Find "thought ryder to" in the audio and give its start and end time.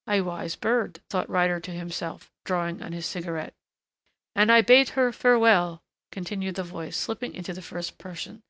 1.10-1.70